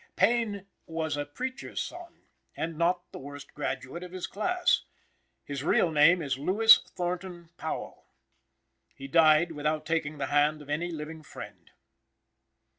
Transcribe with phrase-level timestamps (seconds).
[0.15, 2.23] Payne was a preacher's son,
[2.57, 4.83] and not the worst graduate of his class.
[5.43, 8.07] His real name is Lewis Thornton Powell.
[8.95, 11.69] He died without taking the hand of any living friend.